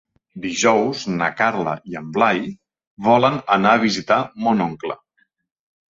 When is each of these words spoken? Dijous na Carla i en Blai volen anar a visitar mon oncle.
Dijous 0.43 1.01
na 1.19 1.27
Carla 1.41 1.75
i 1.91 1.99
en 2.01 2.09
Blai 2.17 2.41
volen 3.09 3.39
anar 3.59 3.77
a 3.79 3.83
visitar 3.87 4.21
mon 4.47 4.65
oncle. 4.71 4.97